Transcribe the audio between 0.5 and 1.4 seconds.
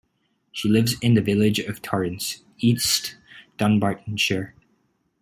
She lives in the